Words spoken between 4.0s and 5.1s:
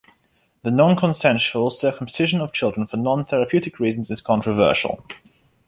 is controversial.